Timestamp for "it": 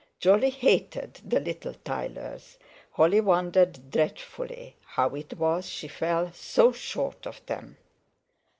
5.13-5.35